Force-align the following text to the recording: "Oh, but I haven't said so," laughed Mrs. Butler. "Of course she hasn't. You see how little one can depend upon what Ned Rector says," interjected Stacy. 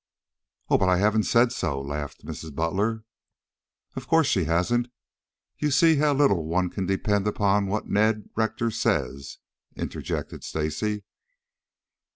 "Oh, 0.67 0.79
but 0.79 0.89
I 0.89 0.97
haven't 0.97 1.25
said 1.25 1.51
so," 1.51 1.79
laughed 1.79 2.25
Mrs. 2.25 2.55
Butler. 2.55 3.03
"Of 3.95 4.07
course 4.07 4.25
she 4.25 4.45
hasn't. 4.45 4.87
You 5.59 5.69
see 5.69 5.97
how 5.97 6.11
little 6.15 6.43
one 6.43 6.71
can 6.71 6.87
depend 6.87 7.27
upon 7.27 7.67
what 7.67 7.85
Ned 7.87 8.27
Rector 8.35 8.71
says," 8.71 9.37
interjected 9.75 10.43
Stacy. 10.43 11.03